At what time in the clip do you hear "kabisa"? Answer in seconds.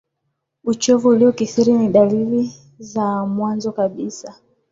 3.71-4.35